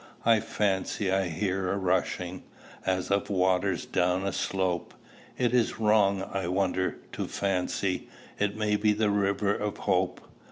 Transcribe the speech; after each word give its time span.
"I 0.25 0.39
fancy 0.39 1.11
I 1.11 1.27
hear 1.27 1.71
a 1.71 1.77
rushing 1.77 2.41
As 2.87 3.11
of 3.11 3.29
waters 3.29 3.85
down 3.85 4.25
a 4.25 4.33
slope: 4.33 4.95
Is 5.37 5.69
it 5.69 5.77
wrong, 5.77 6.23
I 6.23 6.47
wonder, 6.47 6.97
to 7.11 7.27
fancy 7.27 8.09
It 8.39 8.57
may 8.57 8.77
be 8.77 8.93
the 8.93 9.11
river 9.11 9.53
of 9.53 9.77
hope? 9.77 10.19